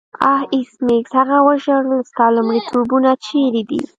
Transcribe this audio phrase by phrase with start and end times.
[0.31, 3.79] آه ایس میکس هغه وژړل ستا لومړیتوبونه چیرته دي